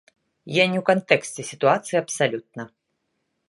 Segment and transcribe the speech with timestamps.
[0.53, 2.61] Я не ў кантэксце сітуацыі абсалютна.